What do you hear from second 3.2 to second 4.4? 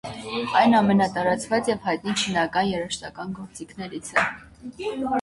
գործիքներից է։